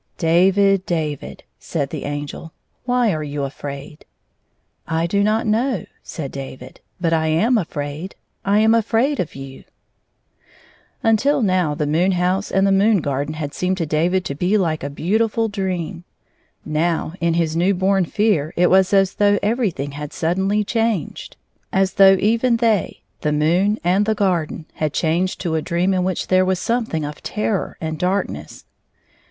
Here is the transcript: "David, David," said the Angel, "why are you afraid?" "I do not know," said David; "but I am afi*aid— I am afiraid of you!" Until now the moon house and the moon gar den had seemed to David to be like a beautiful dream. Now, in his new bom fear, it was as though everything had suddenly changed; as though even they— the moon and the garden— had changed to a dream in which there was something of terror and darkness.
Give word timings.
"David, 0.17 0.83
David," 0.87 1.43
said 1.59 1.91
the 1.91 2.05
Angel, 2.05 2.53
"why 2.85 3.13
are 3.13 3.21
you 3.21 3.43
afraid?" 3.43 4.03
"I 4.87 5.05
do 5.05 5.23
not 5.23 5.45
know," 5.45 5.85
said 6.01 6.31
David; 6.31 6.79
"but 6.99 7.13
I 7.13 7.27
am 7.27 7.53
afi*aid— 7.53 8.15
I 8.43 8.61
am 8.61 8.71
afiraid 8.73 9.19
of 9.19 9.35
you!" 9.35 9.63
Until 11.03 11.43
now 11.43 11.75
the 11.75 11.85
moon 11.85 12.13
house 12.13 12.49
and 12.49 12.65
the 12.65 12.71
moon 12.71 13.01
gar 13.01 13.23
den 13.23 13.35
had 13.35 13.53
seemed 13.53 13.77
to 13.77 13.85
David 13.85 14.25
to 14.25 14.33
be 14.33 14.57
like 14.57 14.83
a 14.83 14.89
beautiful 14.89 15.47
dream. 15.49 16.03
Now, 16.65 17.13
in 17.21 17.35
his 17.35 17.55
new 17.55 17.75
bom 17.75 18.03
fear, 18.05 18.53
it 18.57 18.71
was 18.71 18.93
as 18.95 19.13
though 19.17 19.37
everything 19.43 19.91
had 19.91 20.13
suddenly 20.13 20.63
changed; 20.63 21.37
as 21.71 21.93
though 21.93 22.17
even 22.19 22.57
they— 22.57 23.03
the 23.21 23.31
moon 23.31 23.77
and 23.83 24.07
the 24.07 24.15
garden— 24.15 24.65
had 24.81 24.93
changed 24.93 25.39
to 25.41 25.53
a 25.53 25.61
dream 25.61 25.93
in 25.93 26.03
which 26.03 26.25
there 26.25 26.43
was 26.43 26.57
something 26.57 27.05
of 27.05 27.21
terror 27.21 27.77
and 27.79 27.99
darkness. 27.99 28.65